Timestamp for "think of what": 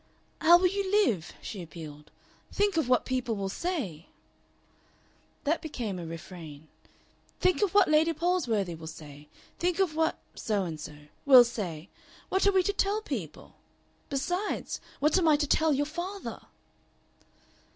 2.51-3.05, 7.39-7.87, 9.59-10.17